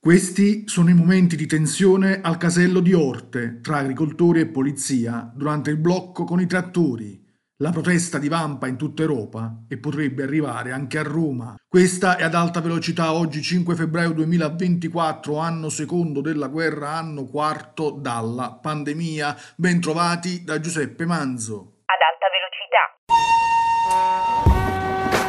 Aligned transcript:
Questi 0.00 0.64
sono 0.66 0.90
i 0.90 0.94
momenti 0.94 1.36
di 1.36 1.46
tensione 1.46 2.20
al 2.22 2.38
casello 2.38 2.80
di 2.80 2.92
Orte 2.92 3.60
tra 3.60 3.78
agricoltori 3.78 4.40
e 4.40 4.46
polizia 4.46 5.30
durante 5.34 5.70
il 5.70 5.76
blocco 5.76 6.24
con 6.24 6.40
i 6.40 6.46
trattori. 6.46 7.23
La 7.64 7.70
protesta 7.70 8.18
divampa 8.18 8.66
in 8.66 8.76
tutta 8.76 9.00
Europa 9.00 9.50
e 9.70 9.78
potrebbe 9.78 10.22
arrivare 10.22 10.70
anche 10.70 10.98
a 10.98 11.02
Roma. 11.02 11.54
Questa 11.66 12.18
è 12.18 12.22
ad 12.22 12.34
alta 12.34 12.60
velocità 12.60 13.14
oggi 13.14 13.40
5 13.40 13.74
febbraio 13.74 14.12
2024, 14.12 15.38
anno 15.38 15.70
secondo 15.70 16.20
della 16.20 16.48
guerra, 16.48 16.90
anno 16.90 17.24
quarto 17.24 17.92
dalla 17.92 18.58
pandemia. 18.60 19.34
Bentrovati 19.56 20.44
da 20.44 20.60
Giuseppe 20.60 21.06
Manzo. 21.06 21.84
Ad 21.86 22.00
alta 22.04 22.26
velocità. 22.52 22.92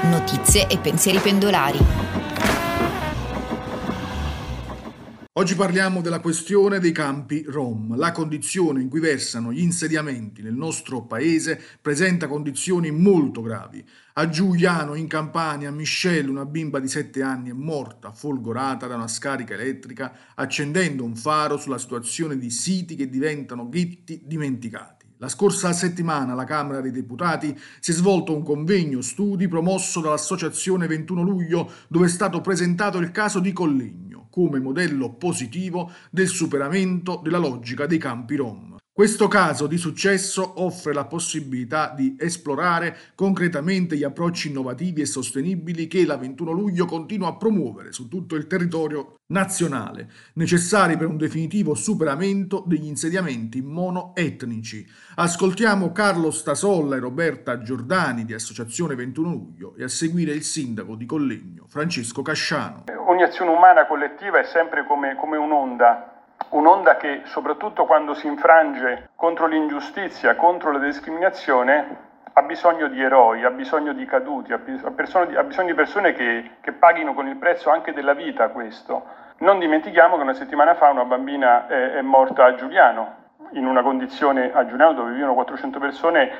Notizie 0.09 0.67
e 0.67 0.77
pensieri 0.77 1.19
pendolari. 1.19 2.14
Oggi 5.37 5.55
parliamo 5.55 5.99
della 5.99 6.21
questione 6.21 6.79
dei 6.79 6.93
campi 6.93 7.43
Rom. 7.45 7.97
La 7.97 8.13
condizione 8.13 8.81
in 8.81 8.87
cui 8.87 9.01
versano 9.01 9.51
gli 9.51 9.59
insediamenti 9.59 10.41
nel 10.41 10.53
nostro 10.53 11.01
paese 11.01 11.61
presenta 11.81 12.29
condizioni 12.29 12.89
molto 12.89 13.41
gravi. 13.41 13.85
A 14.13 14.29
Giuliano, 14.29 14.95
in 14.95 15.07
Campania, 15.07 15.71
Michelle, 15.71 16.29
una 16.29 16.45
bimba 16.45 16.79
di 16.79 16.87
7 16.87 17.21
anni, 17.21 17.49
è 17.49 17.53
morta 17.53 18.13
folgorata 18.13 18.87
da 18.87 18.95
una 18.95 19.09
scarica 19.09 19.55
elettrica 19.55 20.15
accendendo 20.35 21.03
un 21.03 21.17
faro 21.17 21.57
sulla 21.57 21.79
situazione 21.79 22.37
di 22.37 22.49
siti 22.49 22.95
che 22.95 23.09
diventano 23.09 23.67
ghetti 23.67 24.21
dimenticati. 24.23 25.05
La 25.17 25.27
scorsa 25.27 25.73
settimana 25.73 26.31
alla 26.31 26.45
Camera 26.45 26.79
dei 26.79 26.91
Deputati 26.91 27.59
si 27.81 27.91
è 27.91 27.93
svolto 27.93 28.33
un 28.33 28.41
convegno 28.41 29.01
studi 29.01 29.49
promosso 29.49 29.99
dall'Associazione 29.99 30.87
21 30.87 31.23
luglio 31.23 31.69
dove 31.89 32.05
è 32.05 32.09
stato 32.09 32.39
presentato 32.39 32.99
il 32.99 33.11
caso 33.11 33.39
di 33.39 33.51
Collegno 33.51 34.04
come 34.35 34.59
modello 34.59 35.13
positivo 35.13 35.93
del 36.11 36.27
superamento 36.27 37.21
della 37.23 37.37
logica 37.37 37.85
dei 37.85 37.97
campi 37.97 38.35
rom. 38.35 38.74
Questo 38.97 39.27
caso 39.27 39.67
di 39.67 39.75
successo 39.75 40.63
offre 40.63 40.93
la 40.93 41.03
possibilità 41.03 41.91
di 41.93 42.15
esplorare 42.17 42.95
concretamente 43.13 43.97
gli 43.97 44.05
approcci 44.05 44.47
innovativi 44.47 45.01
e 45.01 45.05
sostenibili 45.05 45.87
che 45.87 46.05
la 46.05 46.15
21 46.15 46.51
luglio 46.51 46.85
continua 46.85 47.27
a 47.27 47.35
promuovere 47.35 47.91
su 47.91 48.07
tutto 48.07 48.35
il 48.35 48.47
territorio 48.47 49.17
nazionale, 49.33 50.07
necessari 50.35 50.95
per 50.95 51.07
un 51.07 51.17
definitivo 51.17 51.73
superamento 51.73 52.63
degli 52.65 52.87
insediamenti 52.87 53.61
monoetnici. 53.61 54.87
Ascoltiamo 55.15 55.91
Carlo 55.91 56.31
Stasolla 56.31 56.95
e 56.95 56.99
Roberta 56.99 57.59
Giordani 57.59 58.23
di 58.23 58.33
Associazione 58.33 58.95
21 58.95 59.29
luglio 59.29 59.75
e 59.75 59.83
a 59.83 59.89
seguire 59.89 60.31
il 60.31 60.43
sindaco 60.43 60.95
di 60.95 61.05
Collegno, 61.05 61.65
Francesco 61.67 62.21
Casciano. 62.21 62.85
Ogni 63.07 63.23
azione 63.23 63.51
umana 63.51 63.87
collettiva 63.87 64.39
è 64.39 64.45
sempre 64.45 64.85
come, 64.87 65.17
come 65.17 65.35
un'onda 65.35 66.14
un'onda 66.49 66.97
che 66.97 67.21
soprattutto 67.25 67.85
quando 67.85 68.13
si 68.13 68.27
infrange 68.27 69.09
contro 69.15 69.47
l'ingiustizia, 69.47 70.35
contro 70.35 70.71
la 70.71 70.79
discriminazione, 70.79 72.13
ha 72.37 72.41
bisogno 72.41 72.87
di 72.87 73.01
eroi, 73.01 73.43
ha 73.45 73.49
bisogno 73.49 73.93
di 73.93 74.05
caduti, 74.05 74.51
ha, 74.51 74.57
bisogno 74.57 75.67
di, 75.67 75.73
persone 75.73 76.13
che, 76.13 76.51
che, 76.59 76.73
paghino 76.73 77.13
con 77.13 77.27
il 77.27 77.37
prezzo 77.37 77.69
anche 77.69 77.93
della 77.93 78.13
vita 78.13 78.49
questo. 78.49 79.05
Non 79.37 79.59
dimentichiamo 79.59 80.17
che 80.17 80.23
una 80.23 80.33
settimana 80.33 80.75
fa 80.75 80.89
una 80.89 81.05
bambina 81.05 81.67
è, 81.67 81.93
è 81.93 82.01
morta 82.01 82.43
a 82.43 82.55
Giuliano, 82.55 83.23
in 83.51 83.65
una 83.65 83.81
condizione, 83.81 84.51
a 84.53 84.65
Giuliano 84.65 84.93
dove 84.93 85.13
vivono 85.13 85.33
400 85.33 85.79
persone, 85.79 86.31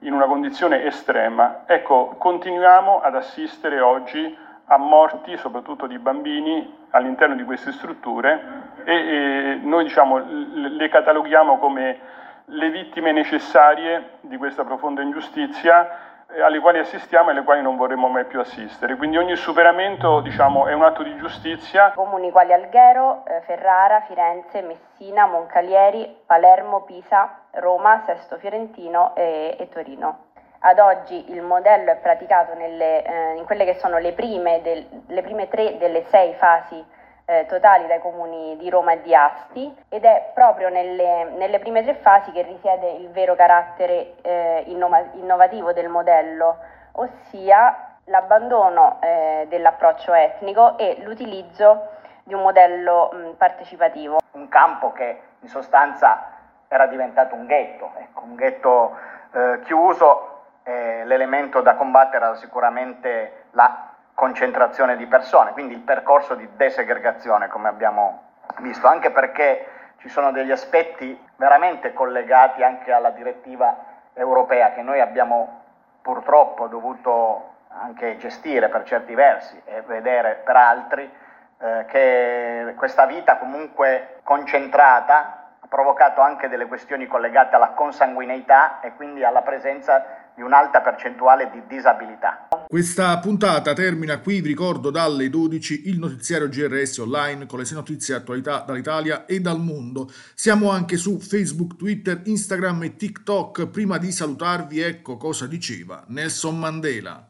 in 0.00 0.14
una 0.14 0.26
condizione 0.26 0.84
estrema. 0.84 1.62
Ecco, 1.66 2.14
continuiamo 2.18 3.00
ad 3.00 3.14
assistere 3.14 3.80
oggi 3.80 4.36
a 4.66 4.76
morti, 4.76 5.36
soprattutto 5.36 5.86
di 5.86 5.98
bambini, 5.98 6.80
all'interno 6.90 7.34
di 7.34 7.44
queste 7.44 7.72
strutture 7.72 8.70
e, 8.84 8.94
e 8.94 9.60
noi 9.62 9.84
diciamo, 9.84 10.18
le 10.18 10.88
cataloghiamo 10.88 11.58
come 11.58 11.98
le 12.46 12.70
vittime 12.70 13.12
necessarie 13.12 14.18
di 14.20 14.36
questa 14.36 14.64
profonda 14.64 15.02
ingiustizia 15.02 16.26
eh, 16.26 16.42
alle 16.42 16.60
quali 16.60 16.78
assistiamo 16.78 17.28
e 17.28 17.32
alle 17.32 17.44
quali 17.44 17.62
non 17.62 17.76
vorremmo 17.76 18.08
mai 18.08 18.24
più 18.24 18.40
assistere. 18.40 18.96
Quindi 18.96 19.16
ogni 19.16 19.36
superamento 19.36 20.20
diciamo, 20.20 20.66
è 20.66 20.72
un 20.72 20.82
atto 20.82 21.02
di 21.02 21.16
giustizia. 21.16 21.92
Comuni 21.92 22.30
quali 22.30 22.52
Alghero, 22.52 23.24
eh, 23.26 23.40
Ferrara, 23.42 24.00
Firenze, 24.02 24.62
Messina, 24.62 25.26
Moncalieri, 25.26 26.16
Palermo, 26.26 26.82
Pisa, 26.82 27.38
Roma, 27.52 28.02
Sesto 28.04 28.36
Fiorentino 28.38 29.14
e, 29.14 29.56
e 29.58 29.68
Torino. 29.68 30.30
Ad 30.64 30.78
oggi 30.78 31.32
il 31.32 31.42
modello 31.42 31.90
è 31.90 31.96
praticato 31.96 32.54
nelle, 32.54 33.02
eh, 33.02 33.34
in 33.36 33.44
quelle 33.46 33.64
che 33.64 33.74
sono 33.74 33.98
le 33.98 34.12
prime, 34.12 34.62
del, 34.62 34.86
le 35.06 35.22
prime 35.22 35.48
tre 35.48 35.76
delle 35.76 36.04
sei 36.04 36.34
fasi 36.34 36.84
eh, 37.24 37.46
totali 37.48 37.88
dai 37.88 37.98
comuni 37.98 38.56
di 38.58 38.70
Roma 38.70 38.92
e 38.92 39.02
di 39.02 39.12
Asti 39.12 39.74
ed 39.88 40.04
è 40.04 40.30
proprio 40.32 40.68
nelle, 40.68 41.24
nelle 41.36 41.58
prime 41.58 41.82
tre 41.82 41.94
fasi 41.94 42.30
che 42.30 42.42
risiede 42.42 42.90
il 42.92 43.10
vero 43.10 43.34
carattere 43.34 44.14
eh, 44.22 44.62
innova- 44.66 45.10
innovativo 45.14 45.72
del 45.72 45.88
modello, 45.88 46.58
ossia 46.92 47.96
l'abbandono 48.04 48.98
eh, 49.00 49.46
dell'approccio 49.48 50.14
etnico 50.14 50.78
e 50.78 50.98
l'utilizzo 51.02 51.88
di 52.22 52.34
un 52.34 52.42
modello 52.42 53.10
mh, 53.12 53.30
partecipativo. 53.36 54.18
Un 54.32 54.48
campo 54.48 54.92
che 54.92 55.20
in 55.40 55.48
sostanza 55.48 56.30
era 56.68 56.86
diventato 56.86 57.34
un 57.34 57.46
ghetto, 57.46 57.90
ecco, 57.98 58.22
un 58.22 58.36
ghetto 58.36 58.96
eh, 59.32 59.60
chiuso 59.64 60.31
eh, 60.64 61.04
l'elemento 61.04 61.60
da 61.60 61.74
combattere 61.74 62.24
era 62.24 62.34
sicuramente 62.36 63.46
la 63.52 63.90
concentrazione 64.14 64.96
di 64.96 65.06
persone, 65.06 65.52
quindi 65.52 65.74
il 65.74 65.80
percorso 65.80 66.34
di 66.34 66.48
desegregazione 66.56 67.48
come 67.48 67.68
abbiamo 67.68 68.22
visto, 68.58 68.86
anche 68.86 69.10
perché 69.10 69.66
ci 69.98 70.08
sono 70.08 70.32
degli 70.32 70.50
aspetti 70.50 71.18
veramente 71.36 71.92
collegati 71.92 72.62
anche 72.62 72.92
alla 72.92 73.10
direttiva 73.10 73.76
europea 74.14 74.72
che 74.72 74.82
noi 74.82 75.00
abbiamo 75.00 75.62
purtroppo 76.02 76.66
dovuto 76.66 77.50
anche 77.68 78.16
gestire 78.18 78.68
per 78.68 78.82
certi 78.84 79.14
versi 79.14 79.60
e 79.64 79.80
vedere 79.82 80.42
per 80.44 80.56
altri 80.56 81.10
eh, 81.58 81.84
che 81.86 82.74
questa 82.76 83.06
vita 83.06 83.38
comunque 83.38 84.18
concentrata 84.24 85.46
ha 85.60 85.66
provocato 85.68 86.20
anche 86.20 86.48
delle 86.48 86.66
questioni 86.66 87.06
collegate 87.06 87.54
alla 87.54 87.68
consanguineità 87.68 88.80
e 88.80 88.92
quindi 88.94 89.24
alla 89.24 89.42
presenza 89.42 90.21
di 90.34 90.42
un'alta 90.42 90.80
percentuale 90.80 91.50
di 91.52 91.62
disabilità. 91.68 92.48
Questa 92.66 93.18
puntata 93.18 93.74
termina 93.74 94.18
qui, 94.20 94.40
vi 94.40 94.48
ricordo 94.48 94.90
dalle 94.90 95.28
12 95.28 95.88
il 95.88 95.98
notiziario 95.98 96.48
GRS 96.48 96.98
online 96.98 97.46
con 97.46 97.58
le 97.58 97.64
sei 97.64 97.76
notizie 97.76 98.14
e 98.14 98.18
attualità 98.18 98.60
dall'Italia 98.66 99.26
e 99.26 99.40
dal 99.40 99.60
mondo. 99.60 100.10
Siamo 100.34 100.70
anche 100.70 100.96
su 100.96 101.18
Facebook, 101.20 101.76
Twitter, 101.76 102.22
Instagram 102.24 102.84
e 102.84 102.96
TikTok. 102.96 103.66
Prima 103.68 103.98
di 103.98 104.10
salutarvi 104.10 104.80
ecco 104.80 105.16
cosa 105.16 105.46
diceva 105.46 106.04
Nelson 106.08 106.58
Mandela. 106.58 107.28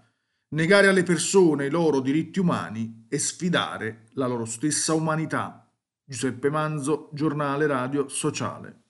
Negare 0.51 0.87
alle 0.87 1.03
persone 1.03 1.67
i 1.67 1.71
loro 1.71 2.01
diritti 2.01 2.39
umani 2.39 3.07
e 3.09 3.19
sfidare 3.19 4.05
la 4.13 4.27
loro 4.27 4.45
stessa 4.45 4.93
umanità. 4.93 5.67
Giuseppe 6.05 6.51
Manzo, 6.51 7.09
giornale 7.13 7.67
radio 7.67 8.07
sociale. 8.09 8.83